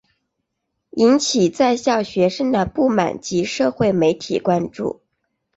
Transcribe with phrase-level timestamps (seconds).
[0.89, 4.99] 引起在校学生的不满及社会媒体关注。